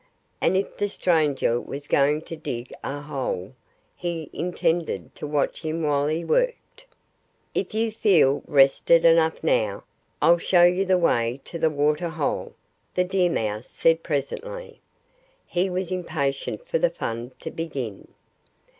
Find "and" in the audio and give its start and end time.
0.41-0.57